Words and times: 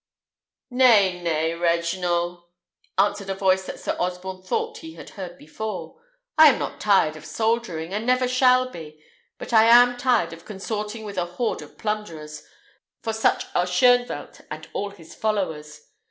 "Nay, 0.71 1.21
nay, 1.21 1.53
Regnault," 1.53 2.49
answered 2.97 3.29
a 3.29 3.35
voice 3.35 3.67
that 3.67 3.79
Sir 3.79 3.95
Osborne 3.99 4.41
thought 4.41 4.79
he 4.79 4.95
had 4.95 5.11
heard 5.11 5.37
before, 5.37 6.01
"I 6.39 6.47
am 6.47 6.57
not 6.57 6.81
tired 6.81 7.15
of 7.15 7.23
soldiering, 7.23 7.93
and 7.93 8.03
never 8.03 8.27
shall 8.27 8.71
be; 8.71 8.99
but 9.37 9.53
I 9.53 9.65
am 9.65 9.97
tired 9.97 10.33
of 10.33 10.43
consorting 10.43 11.05
with 11.05 11.19
a 11.19 11.25
horde 11.25 11.61
of 11.61 11.77
plunderers, 11.77 12.41
for 13.03 13.13
such 13.13 13.45
are 13.53 13.67
Shoenvelt 13.67 14.41
and 14.49 14.67
all 14.73 14.89
his 14.89 15.13
followers. 15.13 15.79